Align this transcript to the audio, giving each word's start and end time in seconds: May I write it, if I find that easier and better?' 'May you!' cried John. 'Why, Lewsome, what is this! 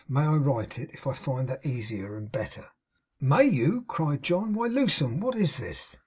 May 0.09 0.21
I 0.21 0.33
write 0.33 0.79
it, 0.79 0.89
if 0.93 1.05
I 1.05 1.13
find 1.13 1.47
that 1.47 1.63
easier 1.63 2.15
and 2.17 2.31
better?' 2.31 2.69
'May 3.19 3.43
you!' 3.43 3.85
cried 3.87 4.23
John. 4.23 4.55
'Why, 4.55 4.65
Lewsome, 4.65 5.19
what 5.19 5.35
is 5.35 5.57
this! 5.57 5.95